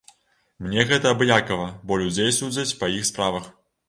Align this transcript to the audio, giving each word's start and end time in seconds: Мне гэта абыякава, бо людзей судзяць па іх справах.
Мне 0.67 0.85
гэта 0.91 1.11
абыякава, 1.15 1.67
бо 1.91 1.99
людзей 2.05 2.31
судзяць 2.39 2.77
па 2.81 2.89
іх 3.01 3.05
справах. 3.11 3.45